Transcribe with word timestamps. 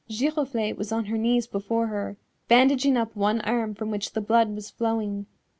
Giroflée 0.09 0.75
was 0.75 0.91
on 0.91 1.05
her 1.05 1.17
knees 1.19 1.45
before 1.45 1.85
her, 1.85 2.17
bandaging 2.47 2.97
up 2.97 3.15
one 3.15 3.39
arm 3.41 3.75
from 3.75 3.91
which 3.91 4.13
the 4.13 4.19
blood 4.21 4.55
was 4.55 4.67
flowing. 4.71 5.27